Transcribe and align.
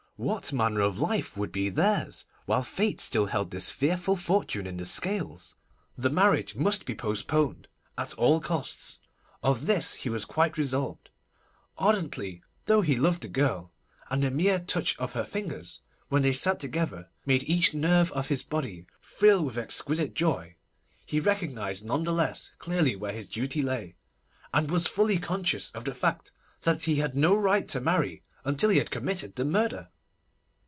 What 0.17 0.53
manner 0.53 0.81
of 0.81 1.01
life 1.01 1.35
would 1.35 1.51
be 1.51 1.69
theirs 1.71 2.27
while 2.45 2.61
Fate 2.61 3.01
still 3.01 3.25
held 3.25 3.49
this 3.49 3.71
fearful 3.71 4.15
fortune 4.15 4.67
in 4.67 4.77
the 4.77 4.85
scales? 4.85 5.55
The 5.97 6.11
marriage 6.11 6.53
must 6.53 6.85
be 6.85 6.93
postponed, 6.93 7.67
at 7.97 8.13
all 8.19 8.39
costs. 8.39 8.99
Of 9.41 9.65
this 9.65 9.95
he 9.95 10.09
was 10.11 10.25
quite 10.25 10.59
resolved. 10.59 11.09
Ardently 11.79 12.43
though 12.67 12.81
he 12.81 12.97
loved 12.97 13.23
the 13.23 13.29
girl, 13.29 13.71
and 14.11 14.21
the 14.21 14.29
mere 14.29 14.59
touch 14.59 14.95
of 14.99 15.13
her 15.13 15.25
fingers, 15.25 15.81
when 16.09 16.21
they 16.21 16.33
sat 16.33 16.59
together, 16.59 17.09
made 17.25 17.41
each 17.49 17.73
nerve 17.73 18.11
of 18.11 18.27
his 18.27 18.43
body 18.43 18.85
thrill 19.01 19.43
with 19.43 19.57
exquisite 19.57 20.13
joy, 20.13 20.55
he 21.03 21.19
recognised 21.19 21.83
none 21.83 22.03
the 22.03 22.13
less 22.13 22.51
clearly 22.59 22.95
where 22.95 23.11
his 23.11 23.27
duty 23.27 23.63
lay, 23.63 23.95
and 24.53 24.69
was 24.69 24.85
fully 24.85 25.17
conscious 25.17 25.71
of 25.71 25.83
the 25.83 25.95
fact 25.95 26.31
that 26.61 26.83
he 26.83 26.97
had 26.97 27.15
no 27.15 27.35
right 27.35 27.67
to 27.69 27.81
marry 27.81 28.21
until 28.45 28.69
he 28.69 28.77
had 28.77 28.91
committed 28.91 29.35
the 29.35 29.43
murder. 29.43 29.87